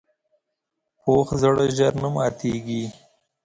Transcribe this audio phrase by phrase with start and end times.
[1.01, 2.83] پوخ زړه ژر نه ماتیږي